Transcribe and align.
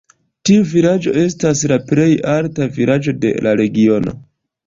Tiu 0.49 0.61
vilaĝo 0.69 1.11
estas 1.23 1.59
la 1.73 1.77
plej 1.91 2.07
alta 2.35 2.69
vilaĝo 2.79 3.15
de 3.27 3.35
la 3.49 3.53
regiono. 3.63 4.17